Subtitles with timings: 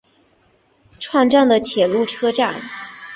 [0.99, 2.55] 串站的铁路车站。